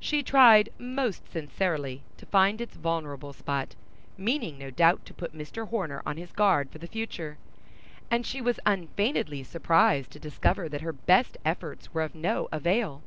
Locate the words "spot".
3.32-3.76